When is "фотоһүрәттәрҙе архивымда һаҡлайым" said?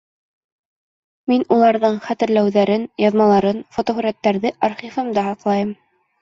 3.77-5.77